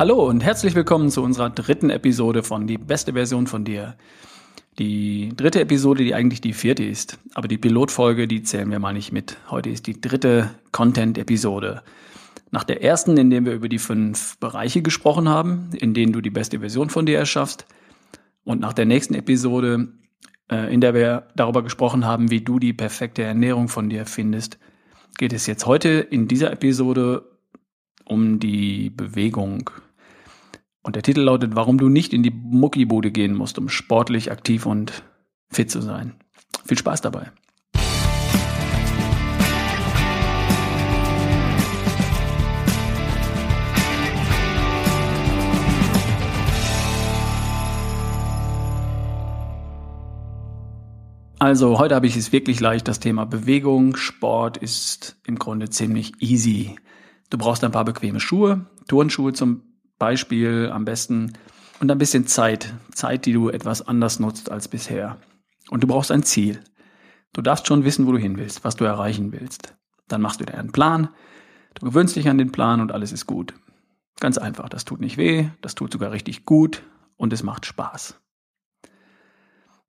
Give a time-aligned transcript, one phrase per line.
[0.00, 3.96] Hallo und herzlich willkommen zu unserer dritten Episode von Die beste Version von dir.
[4.78, 8.94] Die dritte Episode, die eigentlich die vierte ist, aber die Pilotfolge, die zählen wir mal
[8.94, 9.36] nicht mit.
[9.50, 11.82] Heute ist die dritte Content-Episode.
[12.50, 16.22] Nach der ersten, in der wir über die fünf Bereiche gesprochen haben, in denen du
[16.22, 17.66] die beste Version von dir erschaffst,
[18.42, 19.88] und nach der nächsten Episode,
[20.50, 24.58] äh, in der wir darüber gesprochen haben, wie du die perfekte Ernährung von dir findest,
[25.18, 27.26] geht es jetzt heute in dieser Episode
[28.06, 29.68] um die Bewegung.
[30.82, 34.64] Und der Titel lautet, warum du nicht in die Muckibude gehen musst, um sportlich aktiv
[34.64, 35.02] und
[35.50, 36.14] fit zu sein.
[36.64, 37.30] Viel Spaß dabei.
[51.38, 52.86] Also heute habe ich es wirklich leicht.
[52.86, 56.76] Das Thema Bewegung, Sport ist im Grunde ziemlich easy.
[57.30, 59.69] Du brauchst ein paar bequeme Schuhe, Turnschuhe zum
[60.00, 61.34] Beispiel am besten
[61.78, 62.74] und ein bisschen Zeit.
[62.92, 65.18] Zeit, die du etwas anders nutzt als bisher.
[65.68, 66.60] Und du brauchst ein Ziel.
[67.32, 69.74] Du darfst schon wissen, wo du hin willst, was du erreichen willst.
[70.08, 71.10] Dann machst du dir einen Plan.
[71.74, 73.54] Du gewöhnst dich an den Plan und alles ist gut.
[74.18, 74.68] Ganz einfach.
[74.68, 75.48] Das tut nicht weh.
[75.60, 76.82] Das tut sogar richtig gut
[77.16, 78.18] und es macht Spaß.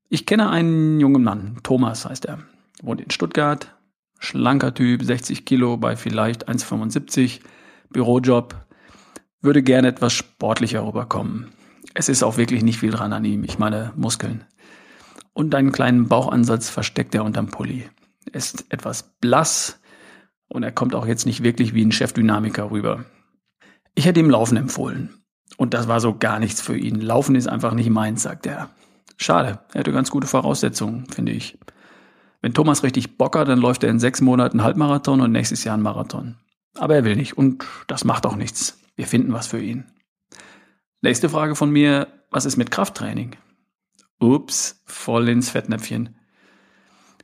[0.09, 1.57] Ich kenne einen jungen Mann.
[1.63, 2.39] Thomas heißt er.
[2.81, 3.73] Wohnt in Stuttgart,
[4.19, 7.39] schlanker Typ, 60 Kilo bei vielleicht 1,75,
[7.89, 8.55] Bürojob,
[9.42, 11.52] würde gerne etwas sportlicher rüberkommen.
[11.94, 14.45] Es ist auch wirklich nicht viel dran an ihm, ich meine Muskeln.
[15.34, 17.89] Und einen kleinen Bauchansatz versteckt er unterm Pulli.
[18.25, 19.80] Er ist etwas blass
[20.47, 23.06] und er kommt auch jetzt nicht wirklich wie ein Chefdynamiker rüber.
[23.95, 25.22] Ich hätte ihm Laufen empfohlen.
[25.58, 27.02] Und das war so gar nichts für ihn.
[27.02, 28.69] Laufen ist einfach nicht meins, sagt er.
[29.17, 31.59] Schade, er hätte ganz gute Voraussetzungen, finde ich.
[32.42, 35.75] Wenn Thomas richtig Bock hat, dann läuft er in sechs Monaten Halbmarathon und nächstes Jahr
[35.75, 36.38] einen Marathon.
[36.78, 38.81] Aber er will nicht und das macht auch nichts.
[38.96, 39.85] Wir finden was für ihn.
[41.02, 43.35] Nächste Frage von mir, was ist mit Krafttraining?
[44.19, 46.16] Ups, voll ins Fettnäpfchen.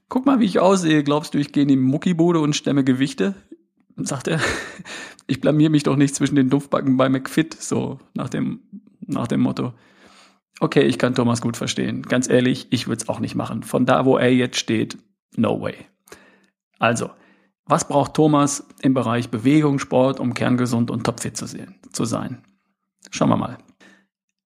[0.10, 1.04] Guck mal, wie ich aussehe.
[1.04, 3.36] Glaubst du, ich gehe in die Muckibude und stemme Gewichte?
[3.96, 4.40] Sagt er.
[5.30, 8.62] Ich blamier mich doch nicht zwischen den Duftbacken bei McFit, so nach dem,
[9.02, 9.74] nach dem Motto.
[10.62, 12.02] Okay, ich kann Thomas gut verstehen.
[12.02, 13.62] Ganz ehrlich, ich würde es auch nicht machen.
[13.64, 14.98] Von da, wo er jetzt steht,
[15.36, 15.76] no way.
[16.80, 17.10] Also,
[17.68, 22.44] was braucht Thomas im Bereich Bewegung, Sport, um kerngesund und topfit zu, sehen, zu sein?
[23.12, 23.58] Schauen wir mal.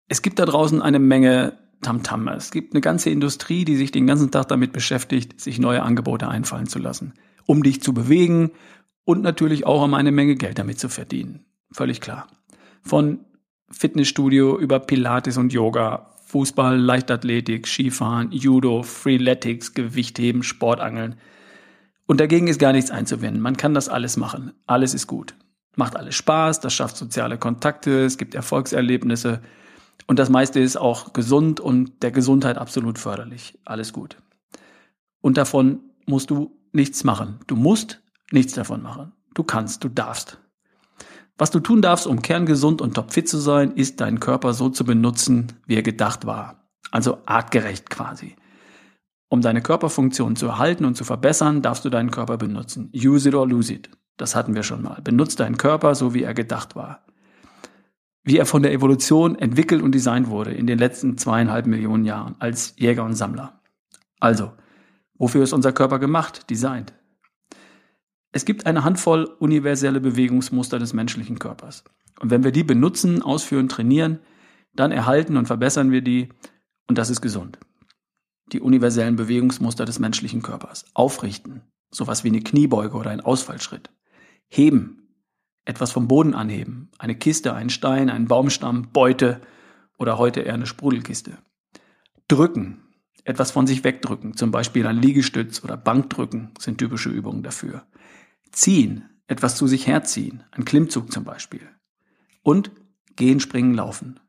[0.08, 2.28] Es gibt da draußen eine Menge Tamtam.
[2.28, 2.36] -Tam.
[2.36, 6.28] Es gibt eine ganze Industrie, die sich den ganzen Tag damit beschäftigt, sich neue Angebote
[6.28, 7.14] einfallen zu lassen,
[7.46, 8.52] um dich zu bewegen
[9.04, 11.46] und natürlich auch um eine Menge Geld damit zu verdienen.
[11.72, 12.28] Völlig klar.
[12.84, 13.26] Von
[13.72, 21.16] Fitnessstudio über Pilates und Yoga, Fußball, Leichtathletik, Skifahren, Judo, Freeletics, Gewichtheben, Sportangeln.
[22.12, 23.42] Und dagegen ist gar nichts einzuwenden.
[23.42, 24.52] Man kann das alles machen.
[24.68, 25.34] Alles ist gut.
[25.78, 29.42] Macht alles Spaß, das schafft soziale Kontakte, es gibt Erfolgserlebnisse.
[30.08, 33.58] Und das meiste ist auch gesund und der Gesundheit absolut förderlich.
[33.64, 34.18] Alles gut.
[35.22, 37.40] Und davon musst du nichts machen.
[37.48, 39.14] Du musst nichts davon machen.
[39.34, 40.38] Du kannst, du darfst.
[41.38, 44.84] Was du tun darfst, um kerngesund und topfit zu sein, ist deinen Körper so zu
[44.84, 46.68] benutzen, wie er gedacht war.
[46.92, 48.36] Also artgerecht quasi.
[49.32, 52.92] Um deine Körperfunktion zu erhalten und zu verbessern, darfst du deinen Körper benutzen.
[52.94, 53.90] Use it or lose it.
[54.18, 55.02] Das hatten wir schon mal.
[55.02, 57.06] Benutzt deinen Körper so, wie er gedacht war.
[58.26, 62.36] Wie er von der Evolution entwickelt und designt wurde in den letzten zweieinhalb Millionen Jahren
[62.40, 63.62] als Jäger und Sammler.
[64.20, 64.52] Also,
[65.14, 66.94] wofür ist unser Körper gemacht, designt?
[68.34, 71.86] Es gibt eine Handvoll universelle Bewegungsmuster des menschlichen Körpers.
[72.20, 74.20] Und wenn wir die benutzen, ausführen, trainieren,
[74.76, 76.28] dann erhalten und verbessern wir die
[76.90, 77.60] und das ist gesund.
[78.52, 80.86] Die universellen Bewegungsmuster des menschlichen Körpers.
[80.94, 83.90] Aufrichten, sowas wie eine Kniebeuge oder ein Ausfallschritt.
[84.48, 85.02] Heben,
[85.66, 89.42] etwas vom Boden anheben, eine Kiste, einen Stein, einen Baumstamm, Beute
[89.98, 91.38] oder heute eher eine Sprudelkiste.
[92.28, 92.82] Drücken,
[93.24, 97.86] etwas von sich wegdrücken, zum Beispiel ein Liegestütz oder Bankdrücken sind typische Übungen dafür.
[98.52, 101.70] Ziehen, etwas zu sich herziehen, ein Klimmzug zum Beispiel.
[102.42, 102.72] Und
[103.16, 104.20] gehen, springen, laufen.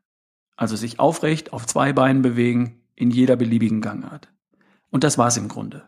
[0.55, 4.29] Also sich aufrecht auf zwei Beinen bewegen in jeder beliebigen Gangart.
[4.89, 5.83] Und das war's im Grunde.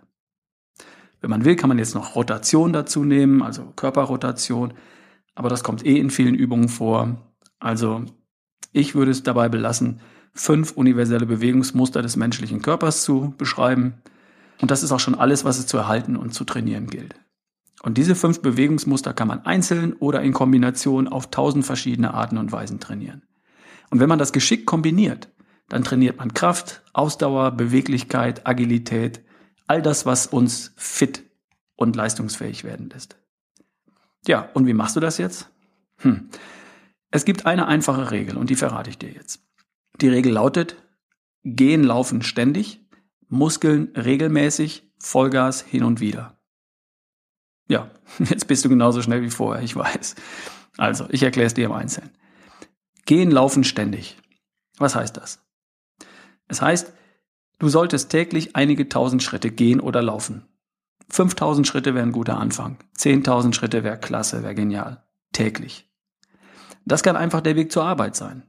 [1.21, 4.73] Wenn man will, kann man jetzt noch Rotation dazu nehmen, also Körperrotation,
[5.33, 7.17] aber das kommt eh in vielen Übungen vor.
[7.59, 8.05] Also
[8.71, 10.01] ich würde es dabei belassen,
[10.33, 13.95] fünf universelle Bewegungsmuster des menschlichen Körpers zu beschreiben.
[14.61, 17.15] Und das ist auch schon alles, was es zu erhalten und zu trainieren gilt.
[17.81, 22.51] Und diese fünf Bewegungsmuster kann man einzeln oder in Kombination auf tausend verschiedene Arten und
[22.51, 23.23] Weisen trainieren.
[23.91, 25.29] Und wenn man das geschickt kombiniert,
[25.69, 29.21] dann trainiert man Kraft, Ausdauer, Beweglichkeit, Agilität,
[29.67, 31.23] all das, was uns fit
[31.75, 33.17] und leistungsfähig werden lässt.
[34.27, 35.49] Ja, und wie machst du das jetzt?
[35.99, 36.29] Hm.
[37.11, 39.41] Es gibt eine einfache Regel und die verrate ich dir jetzt.
[40.01, 40.75] Die Regel lautet,
[41.43, 42.81] gehen, laufen ständig,
[43.27, 46.37] Muskeln regelmäßig, Vollgas hin und wieder.
[47.67, 47.89] Ja,
[48.19, 50.15] jetzt bist du genauso schnell wie vorher, ich weiß.
[50.77, 52.11] Also, ich erkläre es dir im Einzelnen.
[53.05, 54.17] Gehen, laufen ständig.
[54.77, 55.44] Was heißt das?
[56.47, 56.93] Es heißt,
[57.59, 60.45] du solltest täglich einige tausend Schritte gehen oder laufen.
[61.09, 62.77] 5000 Schritte wäre ein guter Anfang.
[62.97, 65.03] 10.000 Schritte wäre klasse, wäre genial.
[65.31, 65.89] Täglich.
[66.85, 68.43] Das kann einfach der Weg zur Arbeit sein.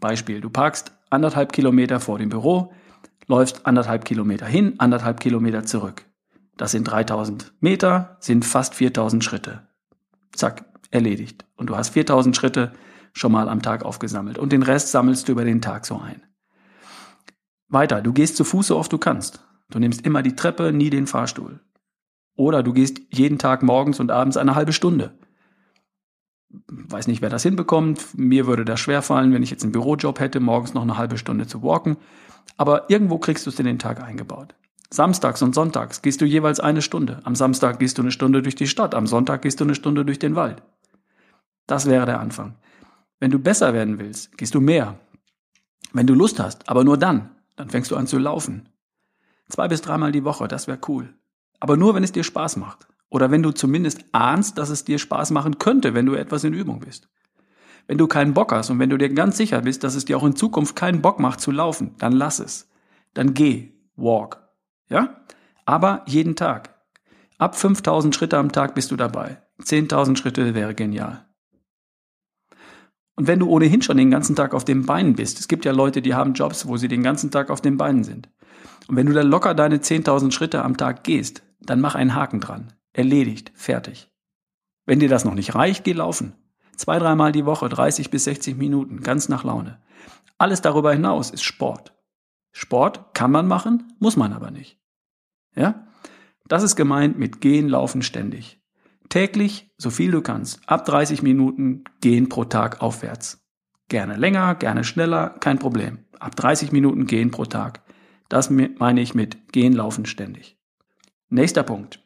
[0.00, 2.72] Beispiel, du parkst anderthalb Kilometer vor dem Büro,
[3.26, 6.04] läufst anderthalb Kilometer hin, anderthalb Kilometer zurück.
[6.56, 9.68] Das sind 3000 Meter, sind fast 4000 Schritte.
[10.32, 11.44] Zack, erledigt.
[11.56, 12.72] Und du hast 4000 Schritte
[13.12, 14.38] schon mal am Tag aufgesammelt.
[14.38, 16.22] Und den Rest sammelst du über den Tag so ein.
[17.72, 19.44] Weiter, du gehst zu Fuß so oft du kannst.
[19.70, 21.60] Du nimmst immer die Treppe, nie den Fahrstuhl.
[22.36, 25.14] Oder du gehst jeden Tag morgens und abends eine halbe Stunde.
[26.68, 28.18] Weiß nicht, wer das hinbekommt.
[28.18, 31.46] Mir würde das schwerfallen, wenn ich jetzt einen Bürojob hätte, morgens noch eine halbe Stunde
[31.46, 31.96] zu walken.
[32.58, 34.54] Aber irgendwo kriegst du es in den Tag eingebaut.
[34.90, 37.20] Samstags und Sonntags gehst du jeweils eine Stunde.
[37.24, 38.94] Am Samstag gehst du eine Stunde durch die Stadt.
[38.94, 40.62] Am Sonntag gehst du eine Stunde durch den Wald.
[41.66, 42.56] Das wäre der Anfang.
[43.18, 44.98] Wenn du besser werden willst, gehst du mehr.
[45.94, 48.68] Wenn du Lust hast, aber nur dann, dann fängst du an zu laufen.
[49.48, 51.14] Zwei bis dreimal die Woche, das wäre cool.
[51.60, 52.88] Aber nur, wenn es dir Spaß macht.
[53.08, 56.54] Oder wenn du zumindest ahnst, dass es dir Spaß machen könnte, wenn du etwas in
[56.54, 57.08] Übung bist.
[57.86, 60.16] Wenn du keinen Bock hast und wenn du dir ganz sicher bist, dass es dir
[60.16, 62.70] auch in Zukunft keinen Bock macht zu laufen, dann lass es.
[63.12, 64.48] Dann geh, walk.
[64.88, 65.22] Ja?
[65.66, 66.74] Aber jeden Tag.
[67.38, 69.42] Ab 5000 Schritte am Tag bist du dabei.
[69.60, 71.26] 10.000 Schritte wäre genial.
[73.14, 75.72] Und wenn du ohnehin schon den ganzen Tag auf den Beinen bist, es gibt ja
[75.72, 78.30] Leute, die haben Jobs, wo sie den ganzen Tag auf den Beinen sind.
[78.88, 82.40] Und wenn du dann locker deine 10.000 Schritte am Tag gehst, dann mach einen Haken
[82.40, 82.72] dran.
[82.92, 84.10] Erledigt, fertig.
[84.86, 86.34] Wenn dir das noch nicht reicht, geh laufen.
[86.76, 89.80] Zwei, dreimal die Woche, 30 bis 60 Minuten, ganz nach Laune.
[90.38, 91.94] Alles darüber hinaus ist Sport.
[92.50, 94.78] Sport kann man machen, muss man aber nicht.
[95.54, 95.86] Ja?
[96.48, 98.61] Das ist gemeint mit gehen, laufen ständig.
[99.12, 103.44] Täglich, so viel du kannst, ab 30 Minuten gehen pro Tag aufwärts.
[103.88, 106.06] Gerne länger, gerne schneller, kein Problem.
[106.18, 107.82] Ab 30 Minuten gehen pro Tag.
[108.30, 110.56] Das meine ich mit gehen, laufen ständig.
[111.28, 112.02] Nächster Punkt.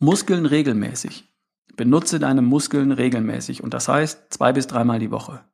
[0.00, 1.32] Muskeln regelmäßig.
[1.76, 5.44] Benutze deine Muskeln regelmäßig und das heißt zwei bis dreimal die Woche.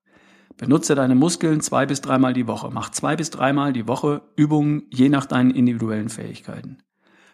[0.57, 2.71] Benutze deine Muskeln zwei bis dreimal die Woche.
[2.73, 6.79] Mach zwei bis dreimal die Woche Übungen je nach deinen individuellen Fähigkeiten.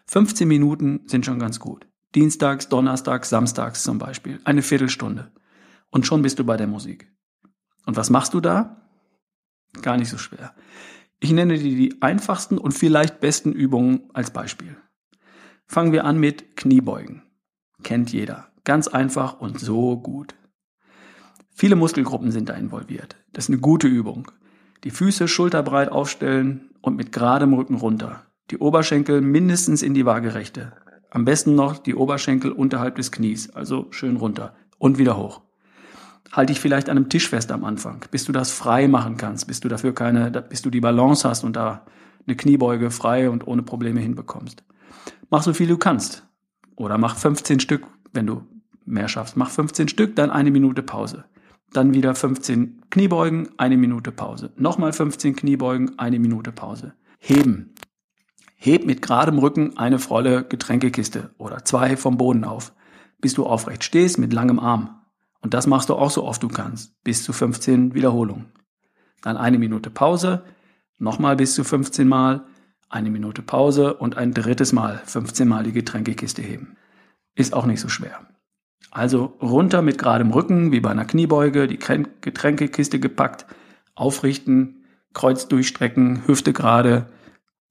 [0.07, 1.87] 15 Minuten sind schon ganz gut.
[2.15, 4.39] Dienstags, Donnerstags, Samstags zum Beispiel.
[4.45, 5.31] Eine Viertelstunde.
[5.91, 7.11] Und schon bist du bei der Musik.
[7.85, 8.81] Und was machst du da?
[9.81, 10.55] Gar nicht so schwer.
[11.19, 14.77] Ich nenne dir die einfachsten und vielleicht besten Übungen als Beispiel.
[15.67, 17.23] Fangen wir an mit Kniebeugen.
[17.83, 18.47] Kennt jeder.
[18.63, 20.35] Ganz einfach und so gut.
[21.53, 23.15] Viele Muskelgruppen sind da involviert.
[23.33, 24.31] Das ist eine gute Übung.
[24.83, 28.25] Die Füße schulterbreit aufstellen und mit geradem Rücken runter.
[28.51, 30.73] Die Oberschenkel mindestens in die Waagerechte.
[31.09, 35.41] Am besten noch die Oberschenkel unterhalb des Knies, also schön runter und wieder hoch.
[36.31, 39.47] Halte dich vielleicht an einem Tisch fest am Anfang, bis du das frei machen kannst,
[39.47, 41.85] bis du dafür keine, bis du die Balance hast und da
[42.27, 44.63] eine Kniebeuge frei und ohne Probleme hinbekommst.
[45.29, 46.27] Mach so viel du kannst.
[46.75, 48.43] Oder mach 15 Stück, wenn du
[48.85, 49.37] mehr schaffst.
[49.37, 51.25] Mach 15 Stück, dann eine Minute Pause.
[51.71, 54.51] Dann wieder 15 Kniebeugen, eine Minute Pause.
[54.55, 56.93] Nochmal 15 Kniebeugen, eine Minute Pause.
[57.19, 57.73] Heben.
[58.55, 62.73] Heb mit geradem Rücken eine volle Getränkekiste oder zwei vom Boden auf,
[63.19, 65.01] bis du aufrecht stehst mit langem Arm.
[65.41, 68.45] Und das machst du auch so oft du kannst, bis zu 15 Wiederholungen.
[69.21, 70.43] Dann eine Minute Pause,
[70.97, 72.45] nochmal bis zu 15 Mal,
[72.89, 76.77] eine Minute Pause und ein drittes Mal 15 Mal die Getränkekiste heben.
[77.35, 78.21] Ist auch nicht so schwer.
[78.91, 83.45] Also runter mit geradem Rücken, wie bei einer Kniebeuge, die Getränkekiste gepackt,
[83.93, 87.07] aufrichten, Kreuz durchstrecken, Hüfte gerade,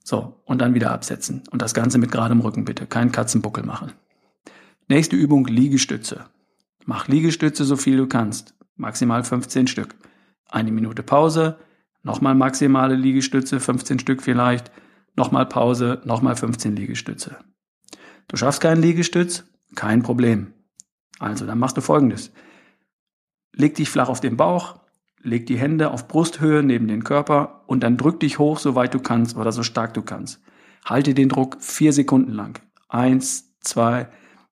[0.04, 1.42] so, und dann wieder absetzen.
[1.50, 3.92] Und das Ganze mit geradem Rücken bitte, keinen Katzenbuckel machen.
[4.86, 6.26] Nächste Übung, Liegestütze.
[6.84, 9.94] Mach Liegestütze so viel du kannst, maximal 15 Stück.
[10.50, 11.58] Eine Minute Pause,
[12.02, 14.70] nochmal maximale Liegestütze, 15 Stück vielleicht,
[15.16, 17.38] nochmal Pause, nochmal 15 Liegestütze.
[18.28, 19.44] Du schaffst keinen Liegestütz?
[19.74, 20.52] Kein Problem.
[21.18, 22.30] Also, dann machst du folgendes.
[23.52, 24.80] Leg dich flach auf den Bauch,
[25.24, 28.94] leg die Hände auf Brusthöhe neben den Körper und dann drück dich hoch, so weit
[28.94, 30.40] du kannst oder so stark du kannst.
[30.84, 32.60] Halte den Druck vier Sekunden lang.
[32.88, 34.08] Eins, zwei,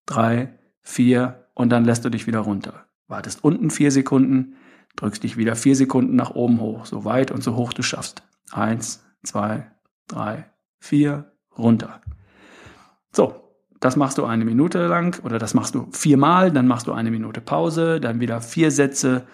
[0.07, 2.87] drei, vier und dann lässt du dich wieder runter.
[3.07, 4.57] Wartest unten vier Sekunden,
[4.97, 8.23] drückst dich wieder vier Sekunden nach oben hoch, so weit und so hoch du schaffst.
[8.51, 9.71] Eins, zwei,
[10.09, 10.47] drei,
[10.81, 12.01] vier, runter.
[13.15, 13.35] So,
[13.81, 17.11] das machst du eine Minute lang oder das machst du viermal, dann machst du eine
[17.11, 19.27] Minute Pause, dann wieder vier Sätze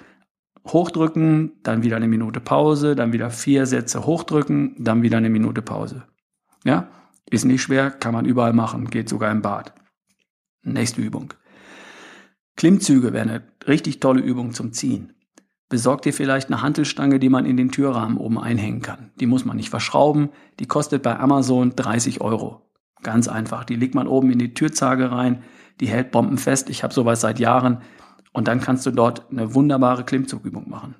[0.73, 5.63] hochdrücken, dann wieder eine Minute Pause, dann wieder vier Sätze hochdrücken, dann wieder eine Minute
[5.63, 6.05] Pause.
[6.65, 6.89] Ja,
[7.31, 9.75] ist nicht schwer, kann man überall machen, geht sogar im Bad.
[10.63, 11.35] Nächste Übung.
[12.57, 15.15] Klimmzüge wäre eine richtig tolle Übung zum Ziehen.
[15.69, 19.11] Besorgt dir vielleicht eine Hantelstange, die man in den Türrahmen oben einhängen kann.
[19.21, 22.63] Die muss man nicht verschrauben, die kostet bei Amazon 30 Euro.
[23.03, 25.43] Ganz einfach, die legt man oben in die Türzage rein,
[25.81, 26.71] die hält bombenfest.
[26.71, 27.83] Ich habe sowas seit Jahren
[28.39, 30.95] und dann kannst du dort eine wunderbare Klimmzugübung machen.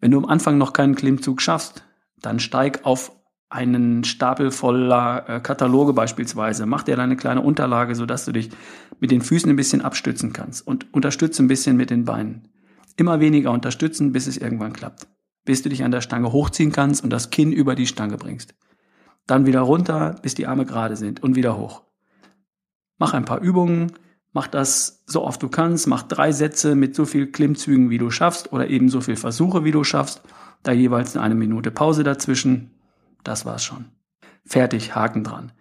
[0.00, 1.84] Wenn du am Anfang noch keinen Klimmzug schaffst,
[2.20, 3.12] dann steig auf
[3.50, 6.66] einen Stapel voller äh, Kataloge beispielsweise.
[6.66, 8.50] Mach dir deine kleine Unterlage, sodass du dich
[8.98, 12.48] mit den Füßen ein bisschen abstützen kannst und unterstütze ein bisschen mit den Beinen.
[12.96, 15.06] Immer weniger unterstützen, bis es irgendwann klappt.
[15.44, 18.56] Bis du dich an der Stange hochziehen kannst und das Kinn über die Stange bringst.
[19.28, 21.84] Dann wieder runter, bis die Arme gerade sind und wieder hoch.
[22.98, 23.92] Mach ein paar Übungen,
[24.32, 28.10] mach das so oft du kannst, mach drei Sätze mit so viel Klimmzügen, wie du
[28.10, 30.22] schaffst oder eben so viel Versuche, wie du schaffst.
[30.62, 32.70] Da jeweils eine Minute Pause dazwischen
[33.24, 33.86] das war's schon.
[34.44, 35.52] Fertig, Haken dran.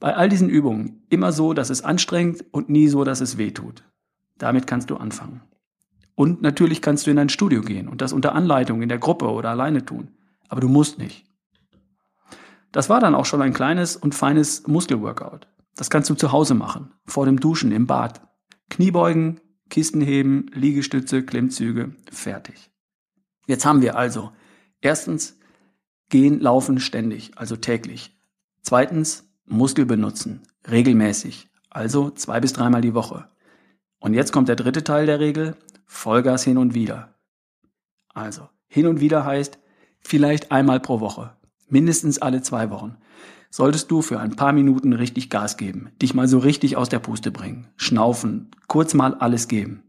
[0.00, 3.50] Bei all diesen Übungen immer so, dass es anstrengt und nie so, dass es weh
[3.50, 3.84] tut.
[4.38, 5.42] Damit kannst du anfangen.
[6.14, 9.30] Und natürlich kannst du in ein Studio gehen und das unter Anleitung in der Gruppe
[9.30, 10.08] oder alleine tun.
[10.48, 11.26] Aber du musst nicht.
[12.72, 15.46] Das war dann auch schon ein kleines und feines Muskelworkout.
[15.76, 18.26] Das kannst du zu Hause machen, vor dem Duschen, im Bad.
[18.70, 19.40] Kniebeugen,
[19.70, 22.70] Kisten heben, Liegestütze, Klimmzüge, fertig.
[23.46, 24.32] Jetzt haben wir also
[24.80, 25.38] erstens
[26.10, 28.16] Gehen, laufen ständig, also täglich.
[28.62, 33.28] Zweitens, Muskel benutzen, regelmäßig, also zwei bis dreimal die Woche.
[33.98, 37.14] Und jetzt kommt der dritte Teil der Regel, Vollgas hin und wieder.
[38.12, 39.58] Also, hin und wieder heißt
[40.00, 41.36] vielleicht einmal pro Woche,
[41.68, 42.96] mindestens alle zwei Wochen.
[43.56, 46.98] Solltest du für ein paar Minuten richtig Gas geben, dich mal so richtig aus der
[46.98, 49.84] Puste bringen, schnaufen, kurz mal alles geben.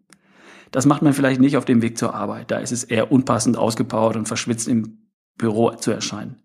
[0.70, 3.58] Das macht man vielleicht nicht auf dem Weg zur Arbeit, da ist es eher unpassend
[3.58, 6.44] ausgepowert und verschwitzt im Büro zu erscheinen.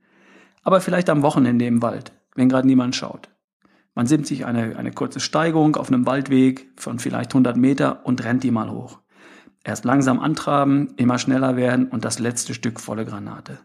[0.62, 3.28] Aber vielleicht am Wochenende im Wald, wenn gerade niemand schaut.
[3.94, 8.24] Man simmt sich eine, eine kurze Steigung auf einem Waldweg von vielleicht 100 Meter und
[8.24, 8.98] rennt die mal hoch.
[9.62, 13.58] Erst langsam antraben, immer schneller werden und das letzte Stück volle Granate.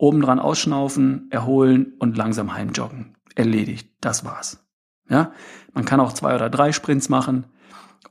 [0.00, 3.16] Obendran ausschnaufen, erholen und langsam heimjoggen.
[3.34, 4.66] Erledigt, das war's.
[5.10, 5.32] Ja,
[5.74, 7.44] man kann auch zwei oder drei Sprints machen.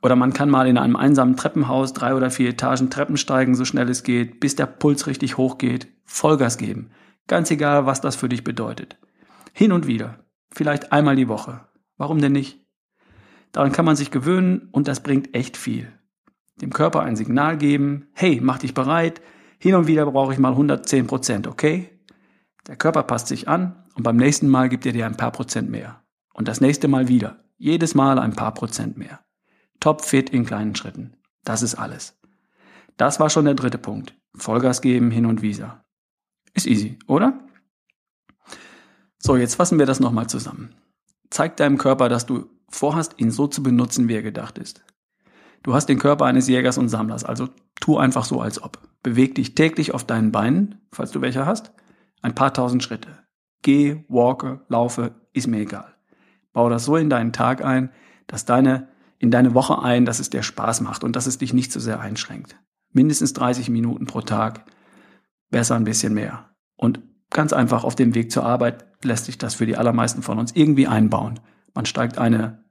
[0.01, 3.65] Oder man kann mal in einem einsamen Treppenhaus drei oder vier Etagen Treppen steigen, so
[3.65, 5.88] schnell es geht, bis der Puls richtig hoch geht.
[6.05, 6.91] Vollgas geben.
[7.27, 8.98] Ganz egal, was das für dich bedeutet.
[9.53, 10.24] Hin und wieder.
[10.51, 11.62] Vielleicht einmal die Woche.
[11.98, 12.63] Warum denn nicht?
[13.51, 15.91] Daran kann man sich gewöhnen und das bringt echt viel.
[16.62, 19.22] Dem Körper ein Signal geben, hey, mach dich bereit,
[19.60, 21.89] hin und wieder brauche ich mal 110 Prozent, okay?
[22.68, 25.70] Der Körper passt sich an und beim nächsten Mal gibt er dir ein paar Prozent
[25.70, 26.01] mehr.
[26.34, 27.44] Und das nächste Mal wieder.
[27.58, 29.20] Jedes Mal ein paar Prozent mehr.
[29.80, 31.18] Topfit in kleinen Schritten.
[31.44, 32.18] Das ist alles.
[32.96, 34.16] Das war schon der dritte Punkt.
[34.36, 35.84] Vollgas geben, hin und wieder.
[36.54, 37.39] Ist easy, oder?
[39.18, 40.75] So, jetzt fassen wir das nochmal zusammen.
[41.30, 44.84] Zeig deinem Körper, dass du vorhast, ihn so zu benutzen, wie er gedacht ist.
[45.63, 47.50] Du hast den Körper eines Jägers und Sammlers, also
[47.80, 48.80] tu einfach so, als ob.
[49.04, 51.72] Beweg dich täglich auf deinen Beinen, falls du welche hast,
[52.22, 53.10] ein paar tausend Schritte.
[53.62, 55.96] Geh, walke, laufe, ist mir egal.
[56.54, 57.92] Bau das so in deinen Tag ein,
[58.28, 58.88] dass deine
[59.20, 61.80] in deine Woche ein, dass es dir Spaß macht und dass es dich nicht so
[61.80, 62.58] sehr einschränkt.
[62.92, 64.63] Mindestens 30 Minuten pro Tag,
[65.51, 66.50] besser ein bisschen mehr.
[66.75, 70.39] Und ganz einfach auf dem Weg zur Arbeit lässt sich das für die allermeisten von
[70.39, 71.39] uns irgendwie einbauen.
[71.75, 72.63] Man steigt eine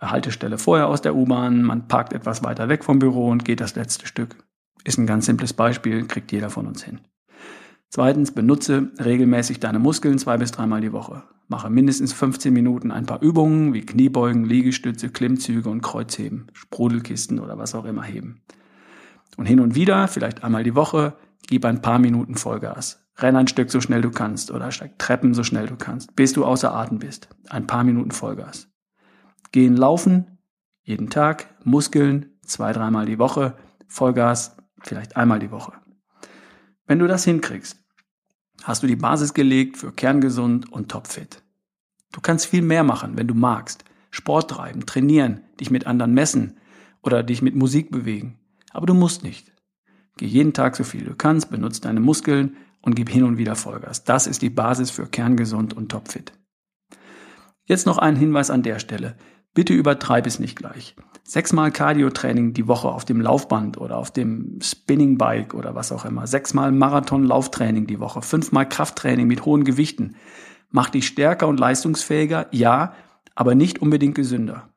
[0.00, 3.74] Haltestelle vorher aus der U-Bahn, man parkt etwas weiter weg vom Büro und geht das
[3.74, 4.36] letzte Stück.
[4.84, 7.00] Ist ein ganz simples Beispiel, kriegt jeder von uns hin.
[7.90, 11.22] Zweitens, benutze regelmäßig deine Muskeln zwei bis dreimal die Woche.
[11.48, 17.56] Mache mindestens 15 Minuten ein paar Übungen wie Kniebeugen, Liegestütze, Klimmzüge und Kreuzheben, Sprudelkisten oder
[17.56, 18.42] was auch immer heben.
[19.38, 21.14] Und hin und wieder, vielleicht einmal die Woche,
[21.46, 23.02] gib ein paar Minuten Vollgas.
[23.16, 26.34] Renn ein Stück so schnell du kannst oder steig Treppen so schnell du kannst, bis
[26.34, 27.28] du außer Atem bist.
[27.48, 28.68] Ein paar Minuten Vollgas.
[29.52, 30.38] Gehen laufen,
[30.82, 35.72] jeden Tag, Muskeln, zwei, dreimal die Woche, Vollgas, vielleicht einmal die Woche.
[36.86, 37.76] Wenn du das hinkriegst,
[38.62, 41.42] hast du die Basis gelegt für kerngesund und topfit.
[42.12, 43.84] Du kannst viel mehr machen, wenn du magst.
[44.10, 46.56] Sport treiben, trainieren, dich mit anderen messen
[47.02, 48.38] oder dich mit Musik bewegen.
[48.70, 49.52] Aber du musst nicht.
[50.16, 53.54] Geh jeden Tag so viel du kannst, benutze deine Muskeln und gib hin und wieder
[53.54, 54.04] Vollgas.
[54.04, 56.32] Das ist die Basis für kerngesund und topfit.
[57.68, 59.14] Jetzt noch ein Hinweis an der Stelle.
[59.52, 60.96] Bitte übertreib es nicht gleich.
[61.22, 66.06] Sechsmal Cardio-Training die Woche auf dem Laufband oder auf dem Spinning Bike oder was auch
[66.06, 66.26] immer.
[66.26, 68.22] Sechsmal Marathon-Lauftraining die Woche.
[68.22, 70.16] Fünfmal Krafttraining mit hohen Gewichten.
[70.70, 72.94] Macht dich stärker und leistungsfähiger, ja,
[73.34, 74.70] aber nicht unbedingt gesünder.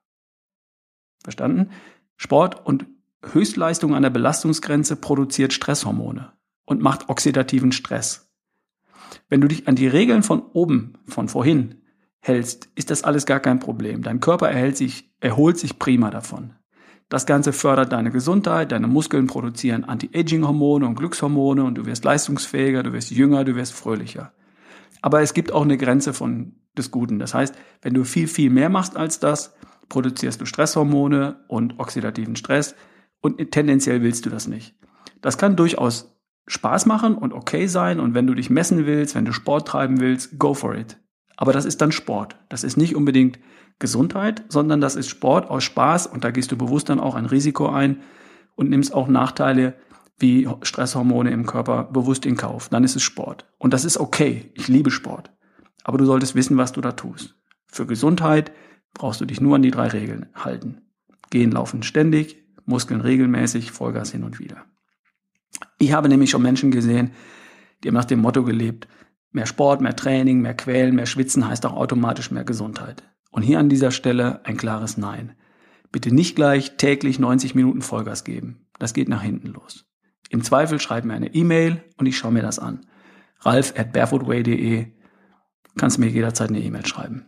[1.24, 1.70] Verstanden?
[2.18, 2.88] Sport und
[3.24, 6.34] Höchstleistung an der Belastungsgrenze produziert Stresshormone
[6.66, 8.30] und macht oxidativen Stress.
[9.30, 11.81] Wenn du dich an die Regeln von oben, von vorhin,
[12.22, 14.04] hältst, ist das alles gar kein Problem.
[14.04, 16.54] Dein Körper erhält sich, erholt sich prima davon.
[17.10, 22.84] Das Ganze fördert deine Gesundheit, deine Muskeln produzieren Anti-Aging-Hormone und Glückshormone und du wirst leistungsfähiger,
[22.84, 24.32] du wirst jünger, du wirst fröhlicher.
[25.02, 27.20] Aber es gibt auch eine Grenze von des Guten.
[27.20, 29.54] Das heißt, wenn du viel, viel mehr machst als das,
[29.90, 32.76] produzierst du Stresshormone und oxidativen Stress
[33.20, 34.76] und tendenziell willst du das nicht.
[35.20, 36.16] Das kann durchaus
[36.48, 40.00] Spaß machen und okay sein und wenn du dich messen willst, wenn du Sport treiben
[40.00, 40.98] willst, go for it.
[41.42, 42.36] Aber das ist dann Sport.
[42.50, 43.40] Das ist nicht unbedingt
[43.80, 47.26] Gesundheit, sondern das ist Sport aus Spaß und da gehst du bewusst dann auch ein
[47.26, 48.02] Risiko ein
[48.54, 49.74] und nimmst auch Nachteile
[50.20, 52.70] wie Stresshormone im Körper bewusst in Kauf.
[52.70, 53.48] Dann ist es Sport.
[53.58, 54.52] Und das ist okay.
[54.54, 55.32] Ich liebe Sport.
[55.84, 57.34] Aber du solltest wissen, was du da tust.
[57.66, 58.52] Für Gesundheit
[58.94, 60.84] brauchst du dich nur an die drei Regeln halten.
[61.32, 64.66] Gehen, laufen ständig, Muskeln regelmäßig, Vollgas hin und wieder.
[65.80, 67.14] Ich habe nämlich schon Menschen gesehen,
[67.84, 68.88] die haben nach dem Motto gelebt,
[69.32, 73.04] Mehr Sport, mehr Training, mehr Quälen, mehr Schwitzen heißt auch automatisch mehr Gesundheit.
[73.32, 75.36] Und hier an dieser Stelle ein klares Nein.
[75.92, 78.68] Bitte nicht gleich täglich 90 Minuten Vollgas geben.
[78.78, 79.86] Das geht nach hinten los.
[80.30, 82.86] Im Zweifel schreib mir eine E-Mail und ich schaue mir das an.
[83.40, 84.88] Ralf at barefootway.de
[85.78, 87.26] kannst mir jederzeit eine E-Mail schreiben.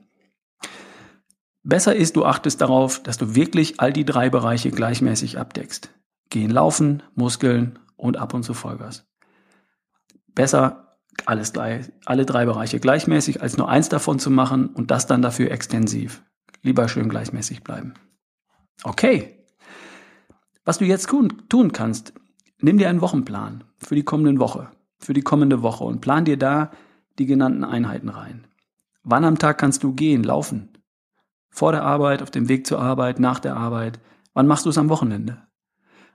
[1.64, 5.94] Besser ist, du achtest darauf, dass du wirklich all die drei Bereiche gleichmäßig abdeckst.
[6.30, 9.06] Gehen, laufen, Muskeln und ab und zu Vollgas.
[10.28, 10.83] Besser
[11.26, 15.22] alles gleich, alle drei Bereiche gleichmäßig, als nur eins davon zu machen und das dann
[15.22, 16.24] dafür extensiv.
[16.62, 17.94] Lieber schön gleichmäßig bleiben.
[18.84, 19.46] Okay.
[20.66, 22.14] Was du jetzt tun kannst,
[22.60, 26.38] nimm dir einen Wochenplan für die kommende Woche, für die kommende Woche und plan dir
[26.38, 26.72] da
[27.20, 28.48] die genannten Einheiten rein.
[29.04, 30.70] Wann am Tag kannst du gehen, laufen?
[31.50, 34.00] Vor der Arbeit, auf dem Weg zur Arbeit, nach der Arbeit?
[34.34, 35.44] Wann machst du es am Wochenende?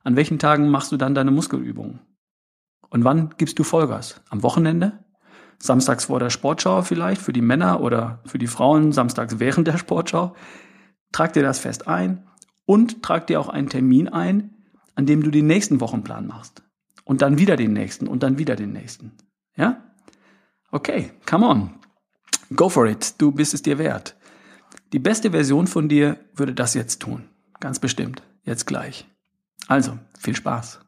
[0.03, 2.01] An welchen Tagen machst du dann deine Muskelübungen?
[2.91, 4.21] Und wann gibst du Vollgas?
[4.31, 5.05] Am Wochenende?
[5.59, 9.79] Samstags vor der Sportschau vielleicht für die Männer oder für die Frauen samstags während der
[9.79, 10.35] Sportschau?
[11.13, 12.27] Trag dir das fest ein
[12.65, 14.55] und trag dir auch einen Termin ein,
[14.95, 16.63] an dem du den nächsten Wochenplan machst.
[17.05, 19.13] Und dann wieder den nächsten und dann wieder den nächsten.
[19.57, 19.83] Ja?
[20.71, 21.71] Okay, come on.
[22.55, 23.15] Go for it.
[23.19, 24.17] Du bist es dir wert.
[24.93, 27.29] Die beste Version von dir würde das jetzt tun.
[27.61, 28.23] Ganz bestimmt.
[28.43, 29.07] Jetzt gleich.
[29.67, 30.81] Also, viel Spaß.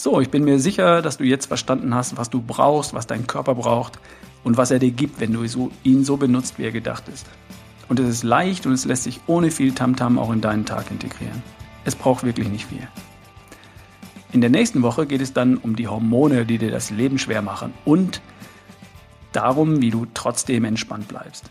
[0.00, 3.26] So, ich bin mir sicher, dass du jetzt verstanden hast, was du brauchst, was dein
[3.26, 3.98] Körper braucht
[4.44, 7.26] und was er dir gibt, wenn du ihn so benutzt, wie er gedacht ist.
[7.88, 10.64] Und es ist leicht und es lässt sich ohne viel Tamtam -Tam auch in deinen
[10.64, 11.42] Tag integrieren.
[11.84, 12.86] Es braucht wirklich nicht viel.
[14.30, 17.42] In der nächsten Woche geht es dann um die Hormone, die dir das Leben schwer
[17.42, 18.22] machen und
[19.32, 21.50] darum, wie du trotzdem entspannt bleibst.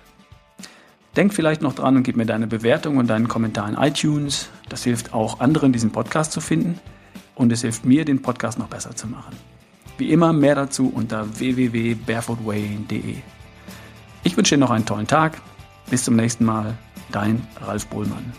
[1.17, 4.47] Denk vielleicht noch dran und gib mir deine Bewertung und deinen Kommentar in iTunes.
[4.69, 6.79] Das hilft auch anderen, diesen Podcast zu finden
[7.38, 9.36] und es hilft mir, den Podcast noch besser zu machen.
[9.97, 13.15] Wie immer mehr dazu unter www.barefootway.de.
[14.23, 15.41] Ich wünsche dir noch einen tollen Tag.
[15.89, 16.78] Bis zum nächsten Mal.
[17.12, 18.34] Dein Ralf Bohlmann.